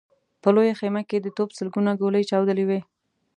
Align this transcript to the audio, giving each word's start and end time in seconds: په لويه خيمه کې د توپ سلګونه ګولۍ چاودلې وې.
په 0.41 0.49
لويه 0.55 0.73
خيمه 0.79 1.01
کې 1.09 1.17
د 1.21 1.27
توپ 1.37 1.49
سلګونه 1.57 1.91
ګولۍ 2.01 2.23
چاودلې 2.29 2.65
وې. 2.69 2.79